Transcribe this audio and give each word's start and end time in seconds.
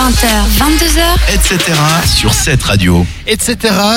20h, 0.00 0.24
22h, 0.56 1.34
etc. 1.34 1.58
sur 2.06 2.32
cette 2.32 2.62
radio. 2.62 3.04
etc. 3.26 3.56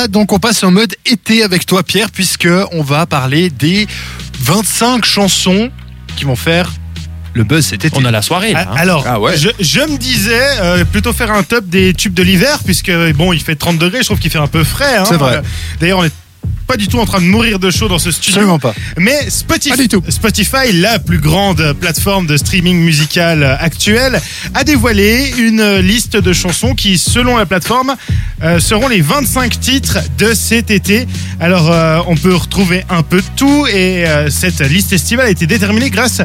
Donc 0.10 0.34
on 0.34 0.38
passe 0.40 0.62
en 0.66 0.70
mode 0.70 0.94
été 1.06 1.44
avec 1.44 1.66
toi 1.66 1.82
Pierre 1.82 2.12
puisque 2.12 2.50
on 2.74 2.84
va 2.84 3.06
parler 3.06 3.50
des 3.50 3.88
25 4.42 5.06
chansons 5.06 5.72
qui 6.18 6.26
vont 6.26 6.36
faire 6.36 6.70
le 7.34 7.46
buzz 7.46 7.66
cet 7.66 7.86
été. 7.86 7.98
On 7.98 8.04
a 8.04 8.12
la 8.12 8.22
soirée. 8.22 8.52
là, 8.52 8.66
Ah, 8.68 8.72
hein. 8.74 8.76
Alors, 8.78 9.06
Ah 9.08 9.18
ouais. 9.22 9.38
je, 9.38 9.48
je 9.62 9.80
me 9.80 9.98
disais 9.98 10.44
euh, 10.60 10.84
plutôt 10.84 11.14
faire 11.14 11.32
un 11.32 11.42
top 11.44 11.68
des 11.70 11.94
tubes 11.94 12.14
de 12.14 12.22
l'hiver, 12.22 12.60
puisque 12.66 12.92
bon, 13.16 13.32
il 13.32 13.40
fait 13.40 13.56
30 13.56 13.78
degrés, 13.78 14.00
je 14.00 14.08
trouve 14.08 14.20
qu'il 14.20 14.30
fait 14.30 14.38
un 14.40 14.48
peu 14.48 14.66
frais. 14.66 14.98
hein. 14.98 15.06
C'est 15.08 15.16
vrai. 15.16 15.42
D'ailleurs, 15.80 16.00
on 16.00 16.04
est 16.04 16.12
pas 16.68 16.78
du 16.78 16.88
tout 16.88 17.00
en 17.00 17.06
train 17.06 17.22
de 17.22 17.26
mourir 17.26 17.60
de 17.60 17.70
chaud 17.72 17.88
dans 17.88 18.00
ce 18.00 18.12
studio. 18.12 18.34
Absolument 18.34 18.60
pas. 18.60 18.74
Mais 18.98 19.30
Spotify, 19.30 19.70
Pas 19.70 19.82
du 19.84 19.88
tout. 19.88 20.04
Spotify, 20.10 20.72
la 20.74 21.00
plus 21.00 21.20
grande 21.20 21.74
plateforme 21.80 22.28
de 22.28 22.38
streaming 22.38 22.78
musical 22.78 23.44
actuelle, 23.60 24.22
a 24.54 24.64
dévoilé 24.64 25.34
une 25.38 25.78
liste 25.78 26.18
de 26.18 26.34
chansons 26.34 26.76
qui, 26.76 26.98
selon 26.98 27.38
la 27.38 27.46
plateforme, 27.46 27.96
euh, 28.44 28.60
seront 28.60 28.88
les 28.88 29.02
25 29.02 29.60
titres 29.60 30.00
de 30.18 30.34
cet 30.34 30.72
été. 30.72 31.08
Alors, 31.40 31.72
euh, 31.72 32.00
on 32.08 32.16
peut 32.16 32.36
retrouver 32.36 32.84
un 32.90 33.04
peu 33.04 33.18
de 33.18 33.28
tout 33.36 33.68
et 33.68 34.08
euh, 34.08 34.30
cette 34.30 34.60
liste 34.60 34.94
estivale 34.94 35.28
a 35.28 35.30
été 35.30 35.48
déterminée 35.48 35.90
grâce 35.90 36.22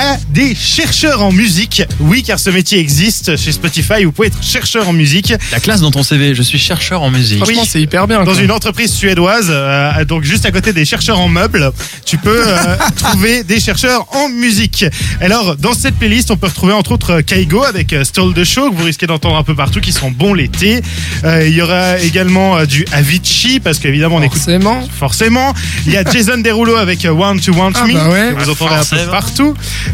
à 0.00 0.16
des 0.30 0.54
chercheurs 0.54 1.22
en 1.22 1.30
musique. 1.30 1.82
Oui, 2.00 2.22
car 2.22 2.38
ce 2.38 2.48
métier 2.48 2.78
existe 2.78 3.36
chez 3.36 3.52
Spotify. 3.52 4.04
Vous 4.04 4.12
pouvez 4.12 4.28
être 4.28 4.42
chercheur 4.42 4.88
en 4.88 4.94
musique 4.94 5.34
La 5.52 5.60
classe 5.60 5.82
dans 5.82 5.90
ton 5.90 6.02
CV, 6.02 6.34
je 6.34 6.40
suis 6.42 6.58
chercheur 6.58 7.02
en 7.02 7.10
musique. 7.10 7.44
Oui. 7.46 7.58
c'est 7.68 7.82
hyper 7.82 8.06
bien. 8.06 8.24
dans 8.24 8.32
quoi. 8.32 8.40
une 8.42 8.50
entreprise 8.50 8.92
suédoise, 8.94 9.48
euh, 9.50 10.04
donc 10.06 10.24
juste 10.24 10.46
à 10.46 10.52
côté 10.52 10.72
des 10.72 10.86
chercheurs 10.86 11.20
en 11.20 11.28
meubles, 11.28 11.70
tu 12.06 12.16
peux 12.16 12.42
euh, 12.46 12.76
trouver 12.96 13.44
des 13.44 13.60
chercheurs 13.60 14.06
en 14.16 14.30
musique. 14.30 14.86
Alors, 15.20 15.56
dans 15.56 15.74
cette 15.74 15.96
playlist, 15.96 16.30
on 16.30 16.36
peut 16.38 16.46
retrouver 16.46 16.72
entre 16.72 16.92
autres 16.92 17.20
Kaigo 17.20 17.62
avec 17.64 17.92
euh, 17.92 18.02
Stole 18.04 18.32
the 18.32 18.44
Show, 18.44 18.70
que 18.70 18.76
vous 18.76 18.84
risquez 18.84 19.06
d'entendre 19.06 19.36
un 19.36 19.42
peu 19.44 19.54
partout, 19.54 19.80
qui 19.80 19.92
sont 19.92 20.10
bons 20.10 20.32
l'été. 20.32 20.80
Euh, 21.24 21.46
Il 21.46 21.54
y 21.54 21.60
aura 21.60 21.98
également 21.98 22.56
euh, 22.56 22.64
du 22.64 22.86
Avicii, 22.92 23.60
parce 23.60 23.78
qu'évidemment, 23.78 24.16
on 24.16 24.22
écoute 24.22 24.38
Forcément. 24.38 24.88
forcément. 24.98 25.52
Il 25.86 25.92
y 25.92 25.98
a 25.98 26.04
Jason 26.10 26.38
Derulo 26.38 26.76
avec 26.76 27.04
euh, 27.04 27.10
Want 27.10 27.36
to 27.38 27.52
Want 27.52 27.72
Ah 27.74 27.86
Me, 27.86 27.92
bah 27.92 28.08
ouais. 28.08 28.34
que 28.34 28.42
vous 28.44 28.50
entendez 28.50 28.74
un 28.74 28.78
peu 28.78 28.84
Forcément. 28.84 29.12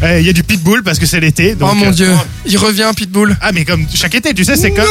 Euh, 0.03 0.21
Il 0.21 0.27
y 0.27 0.31
a 0.31 0.33
du 0.33 0.43
Pitbull, 0.43 0.83
parce 0.83 0.99
que 0.99 1.07
c'est 1.07 1.21
l'été. 1.21 1.55
donc, 1.55 1.71
oh 1.73 1.75
mon 1.75 1.87
euh, 1.87 1.91
dieu, 1.91 2.11
il 2.47 2.57
revient 2.59 2.91
Pitbull. 2.95 3.37
Ah, 3.41 3.53
mais 3.53 3.65
comme 3.65 3.87
chaque 3.95 4.15
été, 4.15 4.33
tu 4.35 4.45
sais, 4.45 4.57
c'est 4.57 4.71
comme... 4.71 4.85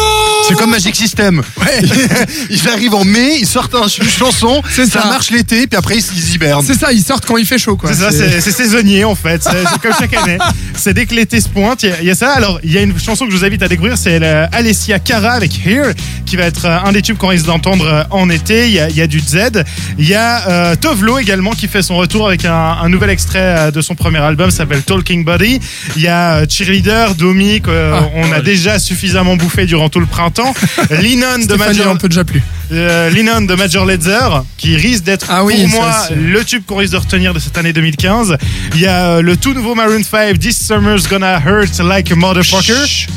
C'est 0.48 0.56
comme 0.56 0.72
Magic 0.72 0.96
System. 0.96 1.42
ils 2.50 2.68
arrivent 2.70 2.94
en 2.96 3.04
mai, 3.06 3.38
ils 3.40 3.48
sortent 3.48 3.76
un- 3.76 3.88
une 3.88 4.10
chanson, 4.10 4.62
C'est 4.70 4.86
ça, 4.86 5.02
ça. 5.02 5.08
marche 5.08 5.32
l'été, 5.32 5.68
puis 5.68 5.78
après 5.78 5.98
ils, 5.98 6.04
ils 6.18 6.36
hibernent. 6.36 6.64
C'est 6.66 6.76
ça, 6.80 6.92
ils 6.92 7.02
sortent 7.04 7.26
quand 7.26 7.38
il 7.38 7.46
fait 7.46 7.58
chaud 7.58 7.76
quoi. 7.78 7.92
C'est 7.94 8.00
ça, 8.02 8.12
c'est 8.12 8.42
c'est 8.42 8.52
saisonnier 8.52 9.04
en 9.06 9.16
fait. 9.16 9.42
C'est 9.44 9.50
c'est 9.72 9.82
comme 9.82 9.94
chaque 9.98 10.14
année. 10.14 10.38
C'est 10.78 10.94
dès 10.94 11.06
que 11.06 11.16
l'été 11.16 11.40
se 11.40 11.48
pointe, 11.50 11.84
il 11.84 11.90
y 11.90 11.92
a- 11.92 12.02
il 12.02 12.08
y, 12.08 12.12
a 12.12 12.16
ça. 12.16 12.32
Alors, 12.34 12.60
il 12.64 12.72
y 12.72 12.78
a 12.78 12.82
une 12.82 13.00
chanson 13.00 13.26
que 13.26 13.32
je 13.32 13.38
vous 13.38 13.46
invite 13.46 13.64
à 13.64 13.68
découvrir, 13.70 13.98
c'est 13.98 14.20
la 14.20 14.46
Alessia 14.52 15.00
Cara 15.00 15.32
avec 15.32 15.52
Here, 15.66 15.94
qui 16.36 16.42
va 16.42 16.48
être 16.48 16.66
euh, 16.66 16.78
un 16.84 16.92
des 16.92 17.02
tubes 17.02 17.16
qu'on 17.18 17.30
risque 17.30 17.46
d'entendre 17.46 17.86
euh, 17.88 18.04
en 18.10 18.30
été. 18.30 18.68
Il 18.68 18.74
y, 18.74 18.80
a, 18.82 18.90
il 18.90 18.96
y 18.98 19.02
a 19.02 19.08
du 19.08 19.20
Z. 19.20 19.64
Il 19.98 20.06
y 20.06 20.16
a 20.16 20.50
euh, 20.50 20.76
Tovlo 20.76 21.18
également 21.18 21.52
qui 21.52 21.70
fait 21.70 21.82
son 21.82 21.96
retour 21.96 22.28
avec 22.28 22.44
un, 22.44 22.54
un 22.54 22.90
nouvel 22.90 23.10
extrait 23.10 23.40
euh, 23.40 23.72
de 23.72 23.80
son 23.80 23.96
premier 23.96 24.18
album, 24.18 24.52
ça 24.52 24.58
s'appelle 24.58 24.84
Talking 24.84 25.24
Body. 25.24 25.62
Il 25.96 26.02
y 26.02 26.08
a 26.10 26.46
Cheerleader, 26.48 27.16
Domi, 27.16 27.62
qu'on 27.62 27.72
Ah, 27.72 28.36
a 28.36 28.42
déjà 28.42 28.80
suffisamment 28.80 29.38
bouffé 29.38 29.66
durant 29.66 29.88
tout 29.88 30.02
le 30.02 30.06
printemps. 30.08 30.54
Linon 31.02 31.40
de 31.48 31.56
Major, 31.56 31.88
on 31.90 31.96
peut 31.98 32.10
déjà 32.10 32.26
plus. 32.26 32.42
euh, 32.74 33.10
Linon 33.12 33.42
de 33.42 33.56
Major 33.56 33.86
Lazer, 33.86 34.44
qui 34.58 34.76
risque 34.76 35.06
d'être 35.06 35.28
Ah 35.30 35.46
oui, 35.46 35.56
pour 35.70 35.80
moi 35.80 35.92
le 36.14 36.44
tube 36.44 36.64
qu'on 36.66 36.76
risque 36.76 36.92
de 36.94 36.98
retenir 36.98 37.34
de 37.34 37.40
cette 37.40 37.58
année 37.58 37.72
2015. 37.72 38.36
Il 38.76 38.82
y 38.82 38.88
a 38.88 39.22
le 39.22 39.38
tout 39.38 39.54
nouveau 39.54 39.74
Maroon 39.74 40.04
5, 40.04 40.38
This 40.38 40.58
Summer's 40.68 41.08
Gonna 41.08 41.40
Hurt 41.40 41.80
Like 41.80 42.12
a 42.12 42.16
Motherfucker. 42.16 43.08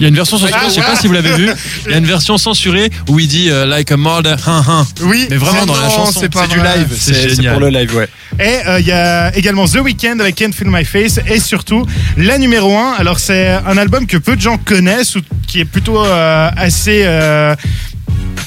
Il 0.00 0.04
y 0.04 0.06
a 0.06 0.08
une 0.08 0.14
version 0.16 0.38
censurée, 0.38 0.58
Ah, 0.58 0.64
je 0.68 0.74
sais 0.74 0.80
pas 0.80 0.90
ouais. 0.92 0.96
si 0.98 1.06
vous 1.06 1.12
l'avez 1.12 1.32
vu. 1.34 1.50
Il 1.84 1.90
y 1.92 1.94
a 1.94 1.98
une 1.98 2.06
version 2.06 2.38
censurée 2.38 2.90
où 3.08 3.20
il 3.20 3.28
dit 3.28 3.50
euh, 3.50 3.66
like 3.66 3.92
a 3.92 3.98
mother, 3.98 4.36
hein, 4.48 4.62
hein. 4.66 4.86
Oui, 5.02 5.26
Mais 5.30 5.36
vraiment 5.36 5.66
dans 5.66 5.76
la 5.76 5.82
non, 5.88 5.90
chanson. 5.90 6.20
c'est 6.20 6.32
pas 6.32 6.44
C'est 6.48 6.54
du 6.54 6.58
vrai. 6.58 6.78
live, 6.78 6.88
c'est 6.98 7.28
génial. 7.36 7.52
pour 7.52 7.60
le 7.60 7.68
live, 7.68 7.94
ouais. 7.94 8.08
Et 8.38 8.66
euh, 8.66 8.80
il 8.80 8.86
y 8.86 8.92
a 8.92 9.36
également 9.36 9.66
The 9.66 9.80
Weeknd 9.84 10.18
avec 10.20 10.36
Can't 10.36 10.52
Feel 10.54 10.68
My 10.70 10.86
Face 10.86 11.20
et 11.28 11.38
surtout 11.38 11.84
la 12.16 12.38
numéro 12.38 12.74
1. 12.74 12.92
Alors 12.94 13.18
c'est 13.18 13.48
un 13.48 13.76
album 13.76 14.06
que 14.06 14.16
peu 14.16 14.36
de 14.36 14.40
gens 14.40 14.56
connaissent 14.56 15.16
ou 15.16 15.20
qui 15.46 15.60
est 15.60 15.64
plutôt 15.66 16.02
euh, 16.02 16.48
assez 16.56 17.02
euh, 17.04 17.54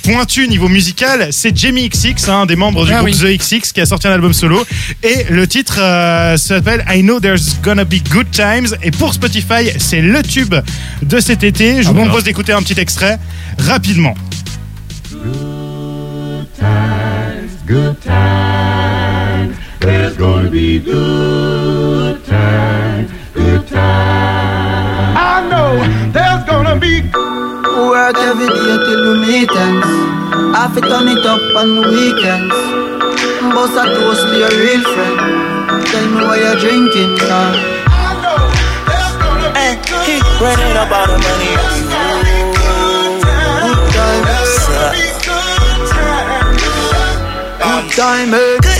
pointu 0.03 0.47
niveau 0.47 0.67
musical. 0.67 1.29
C'est 1.31 1.57
Jamie 1.57 1.89
XX, 1.89 2.29
un 2.29 2.45
des 2.45 2.55
membres 2.55 2.85
du 2.85 2.91
Ah 2.91 2.97
groupe 2.97 3.15
oui. 3.21 3.37
The 3.37 3.39
XX 3.39 3.71
qui 3.71 3.81
a 3.81 3.85
sorti 3.85 4.07
un 4.07 4.11
album 4.11 4.33
solo. 4.33 4.63
Et 5.01 5.25
le 5.29 5.47
titre 5.47 5.79
euh, 5.79 6.37
s'appelle 6.37 6.85
I 6.89 7.01
Know 7.01 7.19
There's 7.19 7.59
Gonna 7.63 7.85
Be 7.85 7.95
Good 8.11 8.29
Times. 8.31 8.75
Et 8.83 8.91
pour 8.91 9.13
Spotify, 9.13 9.71
c'est 9.79 10.01
le 10.01 10.21
tube 10.21 10.53
de 11.01 11.19
cet 11.19 11.43
été. 11.43 11.81
Je 11.81 11.87
vous 11.87 11.93
bon 11.93 12.05
propose 12.05 12.25
d'écouter 12.25 12.51
un 12.51 12.61
petit 12.61 12.79
extrait 12.79 13.17
rapidement. 13.57 14.13
I 25.15 25.47
know 25.49 26.11
there's 26.11 26.43
gonna 26.45 26.75
be 26.75 27.32
Work 27.83 28.15
every 28.17 28.47
day 28.47 28.77
till 28.85 29.01
we 29.11 29.19
meet 29.19 29.51
ends. 29.51 29.87
Have 30.55 30.73
to 30.75 30.81
turn 30.81 31.07
it 31.07 31.25
up 31.25 31.41
on 31.55 31.75
the 31.75 31.81
weekends. 31.91 32.55
Bust 33.53 33.75
a 33.75 33.83
toast 33.95 34.23
to 34.23 34.35
your 34.39 34.53
real 34.55 34.83
friend. 34.93 35.17
Tell 35.91 36.05
me 36.09 36.21
why 36.23 36.37
you're 36.43 36.59
drinking 36.63 37.15
now. 37.27 37.51
I 37.51 38.15
know 38.23 38.39
there's 38.87 39.15
gonna 39.19 39.51
be 39.51 39.59
Hey, 39.59 39.75
he 40.07 40.15
running 40.39 40.75
all 40.79 41.07
the 41.11 41.17
money. 41.27 41.51
Good 43.63 43.81
times, 43.91 44.31
good 44.31 44.73
time. 44.73 44.93
Good 44.93 44.93
times, 44.93 44.95
it's 45.03 45.21
gonna 45.27 45.59
be 45.59 45.83
some 46.03 46.55
good 46.55 47.91
times. 47.95 48.31
Man, 48.31 48.72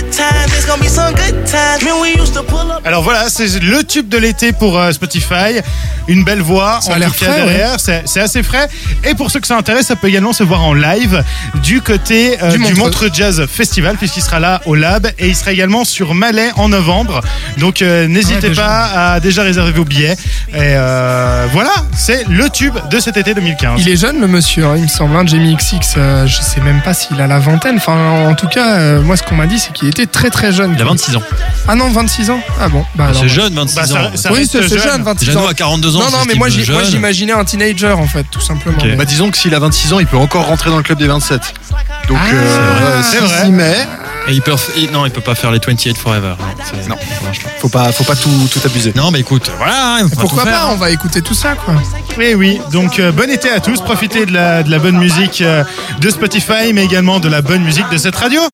Alors 2.84 3.02
voilà, 3.02 3.28
c'est 3.28 3.60
le 3.60 3.84
tube 3.84 4.08
de 4.08 4.16
l'été 4.18 4.52
pour 4.52 4.78
euh, 4.78 4.92
Spotify. 4.92 5.60
Une 6.06 6.22
belle 6.24 6.42
voix 6.42 6.80
Ça 6.82 6.92
en 6.92 6.94
a 6.94 6.98
l'air 6.98 7.14
frais, 7.14 7.34
derrière. 7.34 7.76
C'est 7.78 8.02
c'est 8.06 8.20
assez 8.20 8.42
frais. 8.42 8.68
Et 9.04 9.14
pour 9.14 9.30
ceux 9.30 9.40
que 9.40 9.46
ça 9.46 9.56
intéresse, 9.56 9.86
ça 9.86 9.96
peut 9.96 10.08
également 10.08 10.32
se 10.32 10.42
voir 10.42 10.62
en 10.62 10.74
live 10.74 11.22
du 11.62 11.80
côté 11.80 12.36
euh, 12.42 12.50
Du 12.50 12.58
du, 12.58 12.74
Montreux. 12.74 13.10
Jazz 13.12 13.46
Festival, 13.46 13.96
puisqu'il 13.96 14.22
sera 14.22 14.40
là 14.40 14.60
au 14.66 14.74
Lab. 14.74 15.06
Et 15.18 15.28
il 15.28 15.36
sera 15.36 15.52
également 15.52 15.84
sur 15.84 16.14
Malais 16.14 16.50
en 16.56 16.68
novembre. 16.68 17.20
Donc 17.58 17.80
euh, 17.82 18.06
n'hésitez 18.06 18.48
Ouais, 18.48 18.54
pas 18.54 19.12
à 19.14 19.20
déjà 19.20 19.42
réserver 19.42 19.72
vos 19.72 19.84
billets. 19.84 20.16
Et 20.52 20.56
euh, 20.56 21.46
voilà, 21.52 21.72
c'est 21.96 22.26
le 22.28 22.48
tube 22.50 22.74
de 22.90 22.98
cet 23.00 23.16
été 23.16 23.32
2015. 23.34 23.80
Il 23.80 23.88
est 23.88 23.96
jeune 23.96 24.20
le 24.20 24.26
monsieur, 24.26 24.64
hein, 24.66 24.74
il 24.76 24.82
me 24.84 24.88
semble. 24.88 25.16
hein, 25.16 25.24
Jamie 25.26 25.56
XX, 25.56 25.94
euh, 25.96 26.26
je 26.26 26.40
sais 26.40 26.60
même 26.60 26.80
pas 26.82 26.92
s'il 26.94 27.20
a 27.20 27.26
la 27.26 27.38
vingtaine. 27.38 27.76
Enfin, 27.76 28.10
en 28.28 28.34
tout 28.34 28.48
cas, 28.48 28.78
euh, 28.78 29.00
moi 29.02 29.16
ce 29.16 29.22
qu'on 29.22 29.34
m'a 29.36 29.46
dit, 29.46 29.58
c'est 29.58 29.72
qu'il 29.72 29.88
était 29.88 30.06
très 30.06 30.30
très 30.30 30.48
jeune. 30.52 30.53
Il 30.74 30.80
a 30.80 30.84
26 30.84 31.16
ans. 31.16 31.22
Ah 31.66 31.74
non, 31.74 31.90
26 31.90 32.30
ans 32.30 32.40
Ah 32.60 32.68
bon, 32.68 32.84
bah 32.94 33.06
alors. 33.08 33.20
C'est 33.22 33.28
jeune, 33.28 33.54
26 33.54 33.74
Bah, 33.74 33.86
ça- 33.86 33.94
ans. 33.94 34.10
ça 34.14 34.32
Oui, 34.32 34.38
reste 34.40 34.52
c'est 34.52 34.62
c'est 34.68 34.78
jeune. 34.78 34.82
jeune, 34.92 35.02
26 35.02 35.26
Déjà 35.26 35.38
ans. 35.38 35.42
nous 35.42 35.48
à 35.48 35.54
42 35.54 35.96
ans. 35.96 36.00
Non, 36.00 36.04
non, 36.10 36.18
c'est 36.22 36.28
mais 36.28 36.34
moi, 36.34 36.48
j'ai- 36.48 36.70
moi 36.70 36.82
jeune. 36.82 36.90
j'imaginais 36.92 37.32
un 37.32 37.44
teenager 37.44 37.92
en 37.92 38.06
fait, 38.06 38.24
tout 38.30 38.40
simplement. 38.40 38.78
Ok. 38.78 38.96
Bah 38.96 39.04
disons 39.04 39.30
que 39.30 39.38
s'il 39.38 39.54
a 39.54 39.58
26 39.58 39.92
ans, 39.92 39.98
il 40.00 40.06
peut 40.06 40.16
encore 40.18 40.46
rentrer 40.46 40.70
dans 40.70 40.76
le 40.76 40.82
club 40.82 40.98
des 40.98 41.06
27. 41.06 41.40
Donc 42.08 42.18
Ah, 42.20 42.34
euh, 42.34 43.02
c'est 43.02 43.18
s'il 43.18 43.28
s'y 43.46 43.50
met, 43.50 43.76
Et 44.26 44.32
il 44.32 44.40
peut, 44.42 44.54
il- 44.76 44.90
non, 44.90 45.04
il 45.06 45.10
peut 45.12 45.20
pas 45.20 45.34
faire 45.34 45.50
les 45.50 45.58
28 45.58 45.96
forever. 45.98 46.34
Non, 46.38 46.46
c'est- 46.64 46.88
Non. 46.88 46.96
ça 46.96 47.24
marche 47.24 47.40
pas. 47.42 47.50
faut 47.60 47.68
pas, 47.68 47.92
faut 47.92 48.04
pas 48.04 48.16
tout, 48.16 48.48
tout 48.52 48.60
abuser. 48.64 48.92
Non, 48.96 49.10
mais 49.10 49.20
écoute, 49.20 49.50
voilà. 49.58 49.98
il 50.02 50.08
faut 50.08 50.20
Pourquoi 50.20 50.44
tout 50.44 50.48
faire, 50.48 50.60
pas 50.60 50.64
hein. 50.66 50.70
On 50.72 50.76
va 50.76 50.90
écouter 50.90 51.20
tout 51.22 51.34
ça 51.34 51.54
quoi. 51.54 51.74
Et 52.20 52.34
oui, 52.34 52.58
donc 52.72 52.98
euh, 52.98 53.10
bon 53.12 53.28
été 53.30 53.50
à 53.50 53.60
tous. 53.60 53.80
Profitez 53.80 54.24
de 54.26 54.32
la, 54.32 54.62
de 54.62 54.70
la 54.70 54.78
bonne 54.78 54.96
musique 54.98 55.40
euh, 55.42 55.62
de 56.00 56.10
Spotify, 56.10 56.72
mais 56.72 56.84
également 56.84 57.20
de 57.20 57.28
la 57.28 57.42
bonne 57.42 57.62
musique 57.64 57.88
de 57.90 57.96
cette 57.98 58.16
radio. 58.16 58.40